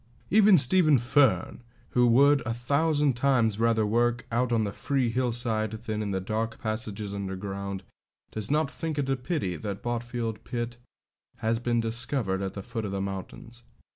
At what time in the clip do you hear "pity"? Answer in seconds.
9.15-9.55